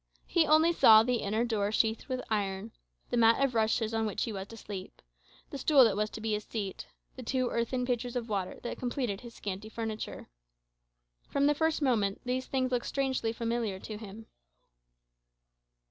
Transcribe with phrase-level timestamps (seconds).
[0.25, 2.71] He only saw the inner door sheathed with iron;
[3.11, 4.99] the mat of rushes on which he was to sleep;
[5.51, 8.79] the stool that was to be his seat; the two earthen pitchers of water that
[8.79, 10.27] completed his scanty furniture.
[11.29, 14.25] From the first moment these things looked strangely familiar to him.